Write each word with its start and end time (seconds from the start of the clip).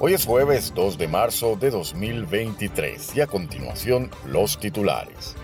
Hoy 0.00 0.14
es 0.14 0.26
jueves 0.26 0.72
2 0.76 0.96
de 0.96 1.08
marzo 1.08 1.56
de 1.56 1.70
2023 1.70 3.16
y 3.16 3.20
a 3.20 3.26
continuación 3.26 4.12
los 4.26 4.56
titulares. 4.60 5.34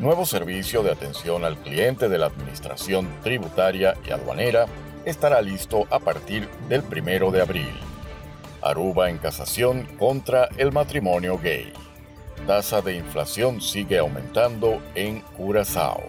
Nuevo 0.00 0.26
servicio 0.26 0.82
de 0.82 0.90
atención 0.90 1.44
al 1.44 1.56
cliente 1.56 2.08
de 2.08 2.18
la 2.18 2.26
Administración 2.26 3.08
Tributaria 3.22 3.94
y 4.04 4.10
Aduanera 4.10 4.66
estará 5.04 5.40
listo 5.40 5.86
a 5.90 6.00
partir 6.00 6.48
del 6.68 6.82
1 6.82 7.30
de 7.30 7.40
abril. 7.40 7.72
Aruba 8.60 9.08
en 9.08 9.18
casación 9.18 9.86
contra 10.00 10.48
el 10.56 10.72
matrimonio 10.72 11.38
gay. 11.38 11.72
Tasa 12.48 12.82
de 12.82 12.96
inflación 12.96 13.60
sigue 13.60 13.98
aumentando 13.98 14.82
en 14.96 15.20
Curazao. 15.36 16.02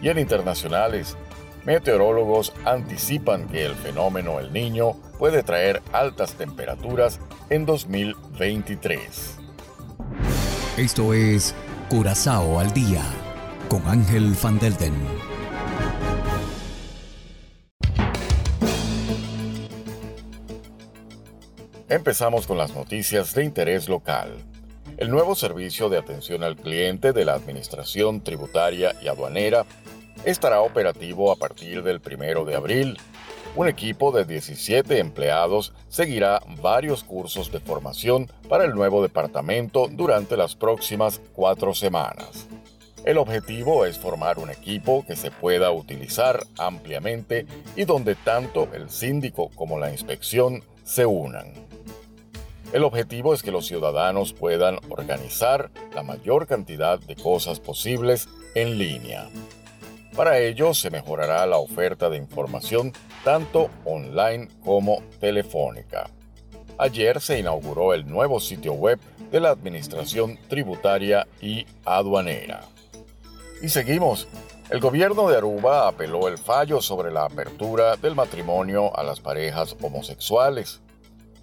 Y 0.00 0.08
en 0.08 0.18
internacionales, 0.18 1.14
Meteorólogos 1.64 2.52
anticipan 2.66 3.48
que 3.48 3.64
el 3.64 3.74
fenómeno 3.74 4.38
El 4.38 4.52
Niño 4.52 4.92
puede 5.18 5.42
traer 5.42 5.80
altas 5.92 6.34
temperaturas 6.34 7.20
en 7.48 7.64
2023. 7.64 9.36
Esto 10.76 11.14
es 11.14 11.54
Curazao 11.88 12.60
al 12.60 12.70
día 12.74 13.02
con 13.70 13.86
Ángel 13.86 14.36
Van 14.42 14.58
Delden. 14.58 14.92
Empezamos 21.88 22.46
con 22.46 22.58
las 22.58 22.74
noticias 22.74 23.34
de 23.34 23.44
interés 23.44 23.88
local. 23.88 24.34
El 24.98 25.10
nuevo 25.10 25.34
servicio 25.34 25.88
de 25.88 25.96
atención 25.96 26.42
al 26.42 26.56
cliente 26.56 27.12
de 27.14 27.24
la 27.24 27.34
Administración 27.34 28.22
Tributaria 28.22 28.94
y 29.00 29.08
Aduanera 29.08 29.64
estará 30.24 30.60
operativo 30.60 31.30
a 31.30 31.36
partir 31.36 31.82
del 31.82 32.00
1 32.00 32.44
de 32.44 32.54
abril. 32.54 32.98
Un 33.56 33.68
equipo 33.68 34.10
de 34.10 34.24
17 34.24 34.98
empleados 34.98 35.72
seguirá 35.88 36.42
varios 36.60 37.04
cursos 37.04 37.52
de 37.52 37.60
formación 37.60 38.30
para 38.48 38.64
el 38.64 38.74
nuevo 38.74 39.02
departamento 39.02 39.86
durante 39.88 40.36
las 40.36 40.56
próximas 40.56 41.20
cuatro 41.34 41.74
semanas. 41.74 42.48
El 43.04 43.18
objetivo 43.18 43.84
es 43.84 43.98
formar 43.98 44.38
un 44.38 44.50
equipo 44.50 45.04
que 45.06 45.14
se 45.14 45.30
pueda 45.30 45.70
utilizar 45.70 46.42
ampliamente 46.58 47.46
y 47.76 47.84
donde 47.84 48.14
tanto 48.14 48.68
el 48.72 48.88
síndico 48.88 49.50
como 49.54 49.78
la 49.78 49.90
inspección 49.90 50.64
se 50.84 51.04
unan. 51.04 51.52
El 52.72 52.82
objetivo 52.82 53.34
es 53.34 53.42
que 53.42 53.52
los 53.52 53.66
ciudadanos 53.66 54.32
puedan 54.32 54.78
organizar 54.88 55.70
la 55.94 56.02
mayor 56.02 56.48
cantidad 56.48 56.98
de 56.98 57.14
cosas 57.14 57.60
posibles 57.60 58.28
en 58.56 58.78
línea. 58.78 59.28
Para 60.16 60.38
ello 60.38 60.74
se 60.74 60.90
mejorará 60.90 61.44
la 61.44 61.58
oferta 61.58 62.08
de 62.08 62.16
información 62.16 62.92
tanto 63.24 63.68
online 63.84 64.48
como 64.64 65.02
telefónica. 65.18 66.08
Ayer 66.78 67.20
se 67.20 67.40
inauguró 67.40 67.94
el 67.94 68.06
nuevo 68.06 68.38
sitio 68.38 68.74
web 68.74 69.00
de 69.32 69.40
la 69.40 69.50
Administración 69.50 70.38
Tributaria 70.48 71.26
y 71.40 71.66
Aduanera. 71.84 72.62
Y 73.60 73.68
seguimos. 73.68 74.28
El 74.70 74.80
gobierno 74.80 75.28
de 75.28 75.36
Aruba 75.36 75.88
apeló 75.88 76.28
el 76.28 76.38
fallo 76.38 76.80
sobre 76.80 77.12
la 77.12 77.24
apertura 77.24 77.96
del 77.96 78.14
matrimonio 78.14 78.96
a 78.96 79.02
las 79.02 79.20
parejas 79.20 79.76
homosexuales. 79.82 80.80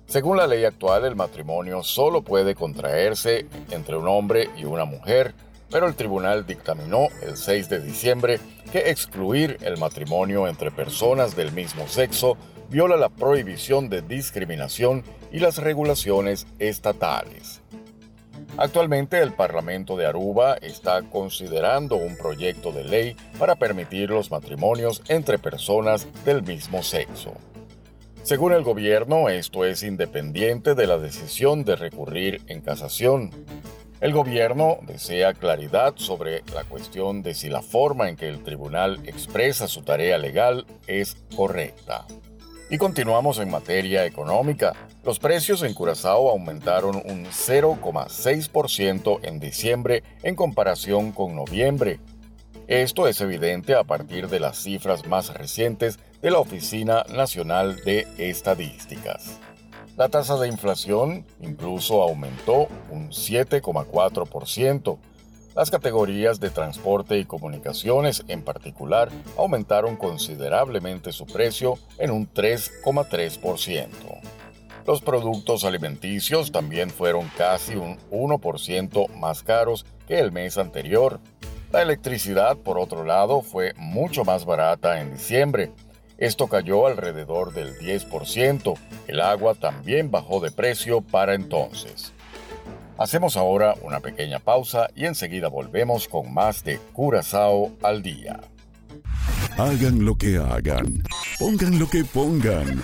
Según 0.08 0.38
la 0.38 0.48
ley 0.48 0.66
actual, 0.66 1.06
el 1.06 1.16
matrimonio 1.16 1.84
solo 1.84 2.22
puede 2.22 2.56
contraerse 2.56 3.46
entre 3.70 3.98
un 3.98 4.08
hombre 4.08 4.50
y 4.58 4.66
una 4.66 4.86
mujer 4.86 5.36
pero 5.72 5.88
el 5.88 5.96
tribunal 5.96 6.46
dictaminó 6.46 7.08
el 7.22 7.38
6 7.38 7.70
de 7.70 7.80
diciembre 7.80 8.40
que 8.72 8.90
excluir 8.92 9.58
el 9.62 9.78
matrimonio 9.78 10.48
entre 10.48 10.70
personas 10.70 11.36
del 11.36 11.52
mismo 11.52 11.88
sexo 11.88 12.38
viola 12.70 12.98
la 12.98 13.10
prohibición 13.10 13.90
de 13.90 14.02
discriminación 14.02 15.04
y 15.32 15.40
las 15.40 15.58
regulaciones 15.58 16.48
estatales. 16.60 17.62
Actualmente 18.58 19.20
el 19.20 19.34
Parlamento 19.34 19.96
de 19.96 20.06
Aruba 20.06 20.56
está 20.56 21.02
considerando 21.04 21.96
un 21.96 22.18
proyecto 22.18 22.72
de 22.72 22.84
ley 22.84 23.16
para 23.40 23.56
permitir 23.56 24.10
los 24.10 24.30
matrimonios 24.30 25.02
entre 25.08 25.40
personas 25.40 26.08
del 26.26 26.44
mismo 26.44 26.84
sexo. 26.84 27.34
Según 28.24 28.54
el 28.54 28.64
gobierno, 28.64 29.30
esto 29.30 29.66
es 29.66 29.84
independiente 29.84 30.76
de 30.76 30.86
la 30.86 30.98
decisión 30.98 31.64
de 31.64 31.76
recurrir 31.76 32.42
en 32.48 32.62
casación. 32.62 33.32
El 34.02 34.14
gobierno 34.14 34.80
desea 34.82 35.36
claridad 35.36 35.94
sobre 35.96 36.42
la 36.56 36.64
cuestión 36.64 37.22
de 37.22 37.36
si 37.36 37.50
la 37.50 37.62
forma 37.62 38.10
en 38.10 38.16
que 38.16 38.28
el 38.28 38.42
tribunal 38.42 39.00
expresa 39.06 39.68
su 39.68 39.84
tarea 39.84 40.18
legal 40.18 40.66
es 40.88 41.18
correcta. 41.36 42.08
Y 42.72 42.80
continuamos 42.80 43.38
en 43.38 43.52
materia 43.52 44.04
económica. 44.08 44.74
Los 45.04 45.20
precios 45.20 45.62
en 45.62 45.76
Curazao 45.76 46.32
aumentaron 46.32 46.96
un 46.96 47.26
0,6% 47.26 49.20
en 49.22 49.40
diciembre 49.40 50.02
en 50.24 50.36
comparación 50.36 51.12
con 51.12 51.36
noviembre. 51.36 52.00
Esto 52.68 53.08
es 53.08 53.22
evidente 53.22 53.76
a 53.76 53.84
partir 53.84 54.30
de 54.30 54.40
las 54.40 54.58
cifras 54.58 55.06
más 55.06 55.32
recientes 55.32 56.00
de 56.24 56.32
la 56.32 56.40
Oficina 56.40 57.06
Nacional 57.14 57.76
de 57.86 58.08
Estadísticas. 58.18 59.40
La 60.02 60.10
tasa 60.10 60.36
de 60.38 60.48
inflación 60.48 61.28
incluso 61.42 62.02
aumentó 62.02 62.68
un 62.90 63.10
7,4%. 63.12 64.98
Las 65.56 65.70
categorías 65.70 66.40
de 66.40 66.50
transporte 66.50 67.20
y 67.20 67.26
comunicaciones 67.26 68.24
en 68.28 68.42
particular 68.42 69.10
aumentaron 69.38 69.98
considerablemente 69.98 71.12
su 71.12 71.28
precio 71.28 71.78
en 72.00 72.10
un 72.10 72.28
3,3%. 72.28 73.90
Los 74.88 75.02
productos 75.02 75.66
alimenticios 75.66 76.52
también 76.52 76.90
fueron 76.90 77.30
casi 77.38 77.76
un 77.76 78.00
1% 78.10 79.08
más 79.20 79.44
caros 79.44 79.86
que 80.08 80.20
el 80.20 80.32
mes 80.32 80.58
anterior. 80.58 81.20
La 81.72 81.84
electricidad, 81.84 82.58
por 82.58 82.80
otro 82.80 83.06
lado, 83.06 83.44
fue 83.44 83.76
mucho 83.78 84.26
más 84.26 84.46
barata 84.46 85.00
en 85.00 85.14
diciembre, 85.14 85.72
esto 86.22 86.48
cayó 86.48 86.86
alrededor 86.86 87.52
del 87.52 87.76
10%. 87.80 88.78
El 89.08 89.22
agua 89.22 89.56
también 89.56 90.12
bajó 90.12 90.40
de 90.40 90.52
precio 90.52 91.02
para 91.02 91.34
entonces. 91.34 92.14
Hacemos 93.00 93.38
ahora 93.38 93.74
una 93.82 94.02
pequeña 94.02 94.38
pausa 94.38 94.92
y 94.96 95.06
enseguida 95.06 95.48
volvemos 95.48 96.08
con 96.08 96.32
más 96.32 96.64
de 96.64 96.78
Curazao 96.94 97.72
al 97.82 98.04
día. 98.04 98.40
Hagan 99.58 100.06
lo 100.06 100.14
que 100.16 100.38
hagan, 100.38 101.02
pongan 101.40 101.80
lo 101.80 101.90
que 101.90 102.06
pongan. 102.06 102.84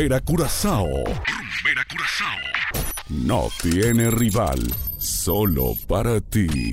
Rumbera 0.00 0.20
Curazao. 0.22 0.86
Rumbera 0.86 1.84
Curazao. 1.90 2.38
No 3.10 3.48
tiene 3.60 4.10
rival, 4.10 4.58
solo 4.96 5.74
para 5.86 6.22
ti. 6.22 6.70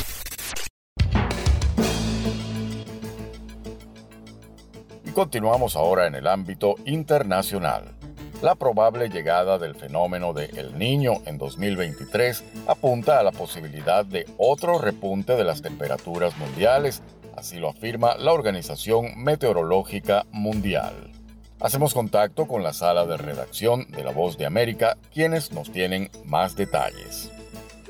Y 5.04 5.12
continuamos 5.12 5.76
ahora 5.76 6.08
en 6.08 6.16
el 6.16 6.26
ámbito 6.26 6.76
internacional. 6.86 7.98
La 8.42 8.56
probable 8.56 9.10
llegada 9.10 9.58
del 9.58 9.76
fenómeno 9.76 10.32
de 10.32 10.46
El 10.46 10.80
Niño 10.80 11.16
en 11.26 11.38
2023 11.38 12.46
apunta 12.70 13.20
a 13.20 13.24
la 13.24 13.34
posibilidad 13.34 14.06
de 14.06 14.26
otro 14.38 14.80
repunte 14.80 15.34
de 15.36 15.44
las 15.44 15.62
temperaturas 15.62 16.38
mundiales, 16.38 17.04
así 17.36 17.58
lo 17.58 17.68
afirma 17.68 18.16
la 18.16 18.32
Organización 18.32 19.22
Meteorológica 19.22 20.26
Mundial. 20.32 21.17
Hacemos 21.60 21.96
contacto 21.96 22.48
con 22.48 22.62
la 22.62 22.72
sala 22.72 23.06
de 23.06 23.18
redacción 23.18 23.90
de 23.90 24.04
La 24.04 24.12
Voz 24.12 24.38
de 24.38 24.46
América, 24.46 24.98
quienes 25.12 25.52
nos 25.52 25.72
tienen 25.72 26.12
más 26.26 26.56
detalles. 26.56 27.32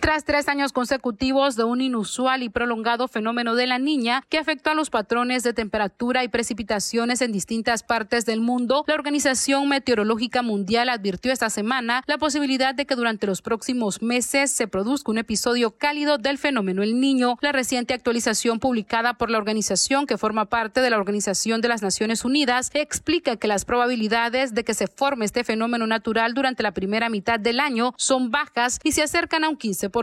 Tras 0.08 0.24
tres 0.24 0.48
años 0.48 0.72
consecutivos 0.72 1.58
de 1.58 1.66
un 1.66 1.82
inusual 1.82 2.42
y 2.42 2.48
prolongado 2.48 3.10
fenómeno 3.10 3.56
de 3.56 3.68
la 3.68 3.78
niña 3.78 4.24
que 4.30 4.38
afectó 4.38 4.70
a 4.70 4.74
los 4.74 4.90
patrones 4.90 5.44
de 5.44 5.52
temperatura 5.52 6.24
y 6.24 6.30
precipitaciones 6.30 7.22
en 7.22 7.34
distintas 7.34 7.84
partes 7.84 8.26
del 8.26 8.40
mundo, 8.40 8.86
la 8.88 8.94
Organización 8.94 9.68
Meteorológica 9.68 10.44
Mundial 10.44 10.88
advirtió 10.88 11.34
esta 11.34 11.50
semana 11.50 12.04
la 12.08 12.18
posibilidad 12.18 12.74
de 12.74 12.86
que 12.86 12.96
durante 12.96 13.28
los 13.28 13.42
próximos 13.42 14.02
meses 14.02 14.50
se 14.50 14.70
produzca 14.70 15.12
un 15.12 15.18
episodio 15.18 15.72
cálido 15.72 16.18
del 16.18 16.38
fenómeno 16.38 16.84
El 16.84 17.02
Niño. 17.02 17.36
La 17.42 17.52
reciente 17.52 17.94
actualización 17.94 18.62
publicada 18.62 19.16
por 19.16 19.30
la 19.30 19.40
organización 19.40 20.06
que 20.06 20.18
forma 20.18 20.46
parte 20.46 20.80
de 20.80 20.90
la 20.90 21.00
Organización 21.00 21.60
de 21.60 21.68
las 21.68 21.82
Naciones 21.82 22.24
Unidas 22.24 22.72
explica 22.76 23.36
que 23.36 23.50
las 23.50 23.66
probabilidades 23.66 24.54
de 24.54 24.64
que 24.64 24.74
se 24.74 24.88
forme 24.88 25.26
este 25.26 25.44
fenómeno 25.44 25.86
natural 25.86 26.34
durante 26.34 26.64
la 26.64 26.72
primera 26.72 27.10
mitad 27.10 27.42
del 27.42 27.60
año 27.60 27.94
son 27.98 28.32
bajas 28.32 28.80
y 28.86 28.94
se 28.94 29.04
acercan 29.04 29.44
a 29.44 29.50
un 29.50 29.58
15%, 29.58 29.97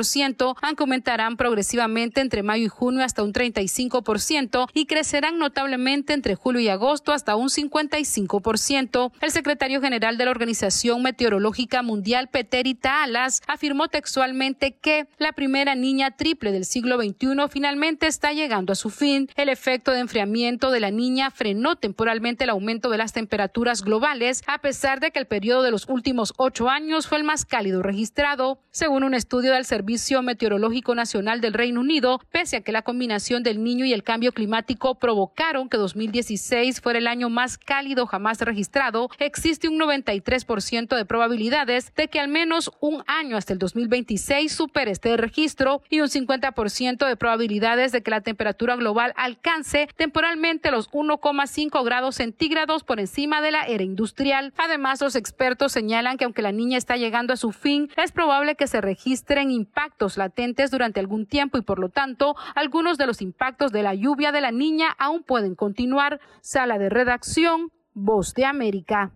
aunque 0.62 0.82
aumentarán 0.82 1.36
progresivamente 1.36 2.20
entre 2.20 2.42
mayo 2.42 2.64
y 2.64 2.68
junio 2.68 3.04
hasta 3.04 3.22
un 3.22 3.32
35% 3.32 4.68
y 4.74 4.86
crecerán 4.86 5.38
notablemente 5.38 6.12
entre 6.12 6.34
julio 6.34 6.60
y 6.60 6.68
agosto 6.68 7.12
hasta 7.12 7.36
un 7.36 7.48
55%. 7.48 9.12
El 9.20 9.30
secretario 9.30 9.80
general 9.80 10.18
de 10.18 10.24
la 10.24 10.32
Organización 10.32 11.02
Meteorológica 11.02 11.82
Mundial, 11.82 12.28
Peteri 12.28 12.78
Alas, 12.82 13.40
afirmó 13.46 13.88
textualmente 13.88 14.72
que 14.72 15.06
la 15.18 15.32
primera 15.32 15.74
niña 15.74 16.16
triple 16.16 16.50
del 16.50 16.64
siglo 16.64 16.96
XXI 17.00 17.48
finalmente 17.48 18.06
está 18.06 18.32
llegando 18.32 18.72
a 18.72 18.76
su 18.76 18.90
fin. 18.90 19.28
El 19.36 19.48
efecto 19.48 19.92
de 19.92 20.00
enfriamiento 20.00 20.70
de 20.70 20.80
la 20.80 20.90
niña 20.90 21.30
frenó 21.30 21.76
temporalmente 21.76 22.44
el 22.44 22.50
aumento 22.50 22.90
de 22.90 22.98
las 22.98 23.12
temperaturas 23.12 23.82
globales, 23.82 24.42
a 24.46 24.58
pesar 24.58 24.98
de 24.98 25.12
que 25.12 25.20
el 25.20 25.26
periodo 25.26 25.62
de 25.62 25.70
los 25.70 25.88
últimos 25.88 26.34
ocho 26.36 26.68
años 26.68 27.06
fue 27.06 27.18
el 27.18 27.24
más 27.24 27.44
cálido 27.44 27.82
registrado. 27.82 28.58
Según 28.70 29.04
un 29.04 29.14
estudio 29.14 29.52
del 29.52 29.64
Servicio 29.74 30.22
Meteorológico 30.22 30.94
Nacional 30.94 31.40
del 31.40 31.52
Reino 31.52 31.80
Unido, 31.80 32.20
pese 32.30 32.58
a 32.58 32.60
que 32.60 32.70
la 32.70 32.82
combinación 32.82 33.42
del 33.42 33.64
niño 33.64 33.84
y 33.84 33.92
el 33.92 34.04
cambio 34.04 34.30
climático 34.30 34.94
provocaron 35.00 35.68
que 35.68 35.76
2016 35.78 36.80
fuera 36.80 37.00
el 37.00 37.08
año 37.08 37.28
más 37.28 37.58
cálido 37.58 38.06
jamás 38.06 38.40
registrado, 38.40 39.08
existe 39.18 39.68
un 39.68 39.80
93% 39.80 40.94
de 40.94 41.04
probabilidades 41.04 41.92
de 41.96 42.06
que 42.06 42.20
al 42.20 42.28
menos 42.28 42.70
un 42.78 43.02
año 43.08 43.36
hasta 43.36 43.52
el 43.52 43.58
2026 43.58 44.52
supere 44.52 44.92
este 44.92 45.16
registro 45.16 45.82
y 45.90 45.98
un 45.98 46.08
50% 46.08 47.08
de 47.08 47.16
probabilidades 47.16 47.90
de 47.90 48.04
que 48.04 48.12
la 48.12 48.20
temperatura 48.20 48.76
global 48.76 49.12
alcance 49.16 49.88
temporalmente 49.96 50.70
los 50.70 50.88
1,5 50.92 51.84
grados 51.84 52.14
centígrados 52.14 52.84
por 52.84 53.00
encima 53.00 53.42
de 53.42 53.50
la 53.50 53.62
era 53.62 53.82
industrial. 53.82 54.52
Además, 54.56 55.00
los 55.00 55.16
expertos 55.16 55.72
señalan 55.72 56.16
que 56.16 56.26
aunque 56.26 56.42
la 56.42 56.52
niña 56.52 56.78
está 56.78 56.96
llegando 56.96 57.32
a 57.32 57.36
su 57.36 57.50
fin, 57.50 57.90
es 57.96 58.12
probable 58.12 58.54
que 58.54 58.68
se 58.68 58.80
registren 58.80 59.63
impactos 59.64 60.18
latentes 60.18 60.70
durante 60.70 61.00
algún 61.00 61.26
tiempo 61.26 61.56
y 61.56 61.62
por 61.62 61.78
lo 61.78 61.88
tanto 61.88 62.36
algunos 62.54 62.98
de 62.98 63.06
los 63.06 63.22
impactos 63.22 63.72
de 63.72 63.82
la 63.82 63.94
lluvia 63.94 64.30
de 64.30 64.42
la 64.42 64.52
niña 64.52 64.94
aún 64.98 65.22
pueden 65.22 65.54
continuar. 65.54 66.20
Sala 66.42 66.78
de 66.78 66.90
redacción, 66.90 67.72
Voz 67.94 68.34
de 68.34 68.44
América. 68.44 69.12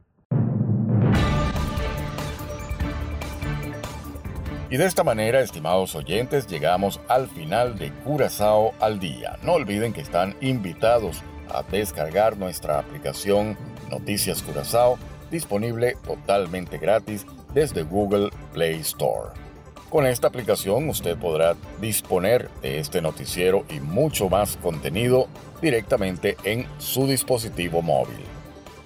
Y 4.71 4.77
de 4.77 4.85
esta 4.85 5.03
manera, 5.03 5.41
estimados 5.41 5.95
oyentes, 5.95 6.47
llegamos 6.47 7.01
al 7.09 7.27
final 7.27 7.79
de 7.79 7.91
Curazao 8.05 8.75
al 8.81 8.99
día. 9.01 9.39
No 9.43 9.55
olviden 9.55 9.93
que 9.93 10.03
están 10.03 10.37
invitados 10.41 11.23
a 11.49 11.63
descargar 11.63 12.37
nuestra 12.37 12.79
aplicación 12.79 13.57
Noticias 13.91 14.43
Curazao, 14.43 14.99
disponible 15.31 15.97
totalmente 16.07 16.79
gratis 16.79 17.27
desde 17.55 17.83
Google 17.83 18.31
Play 18.53 18.81
Store. 18.81 19.48
Con 19.89 20.07
esta 20.07 20.29
aplicación 20.29 20.89
usted 20.91 21.17
podrá 21.17 21.57
disponer 21.81 22.51
de 22.61 22.79
este 22.79 23.01
noticiero 23.01 23.65
y 23.71 23.81
mucho 23.81 24.29
más 24.29 24.59
contenido 24.59 25.29
directamente 25.63 26.37
en 26.45 26.67
su 26.79 27.07
dispositivo 27.07 27.81
móvil. 27.81 28.19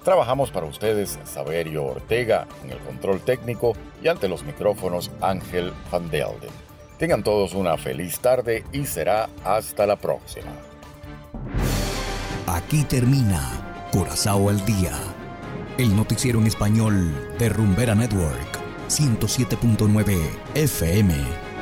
Trabajamos 0.05 0.51
para 0.51 0.65
ustedes 0.65 1.19
Saberio 1.25 1.83
Ortega 1.85 2.47
en 2.63 2.71
el 2.71 2.77
control 2.79 3.19
técnico 3.19 3.73
y 4.01 4.07
ante 4.07 4.29
los 4.29 4.43
micrófonos 4.43 5.11
Ángel 5.19 5.73
Van 5.91 6.09
Delden. 6.09 6.51
Tengan 6.97 7.23
todos 7.23 7.53
una 7.53 7.77
feliz 7.77 8.19
tarde 8.19 8.63
y 8.71 8.85
será 8.85 9.27
hasta 9.43 9.85
la 9.85 9.97
próxima. 9.97 10.51
Aquí 12.47 12.83
termina 12.83 13.89
Curazao 13.91 14.49
al 14.49 14.65
día, 14.65 14.93
el 15.77 15.93
noticiero 15.95 16.39
en 16.39 16.47
español 16.47 17.35
de 17.37 17.49
Rumbera 17.49 17.93
Network 17.93 18.62
107.9 18.99 20.29
FM. 20.55 21.52